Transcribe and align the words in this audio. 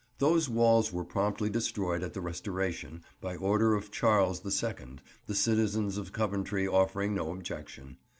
Those 0.17 0.49
walls 0.49 0.91
were 0.91 1.05
promptly 1.05 1.47
destroyed 1.47 2.01
at 2.01 2.15
the 2.15 2.21
Restoration, 2.21 3.03
by 3.21 3.35
order 3.35 3.75
of 3.75 3.91
Charles 3.91 4.39
the 4.39 4.49
Second, 4.49 5.03
the 5.27 5.35
citizens 5.35 5.95
of 5.95 6.11
Coventry 6.11 6.67
offering 6.67 7.13
no 7.13 7.29
objection. 7.31 7.97